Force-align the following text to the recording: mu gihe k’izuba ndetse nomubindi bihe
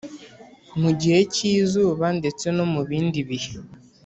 mu 0.81 0.89
gihe 0.99 1.19
k’izuba 1.33 2.05
ndetse 2.19 2.45
nomubindi 2.55 3.19
bihe 3.29 3.53